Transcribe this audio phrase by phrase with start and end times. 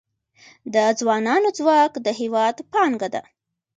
[0.73, 3.21] د ځوانانو ځواک د هیواد پانګه ده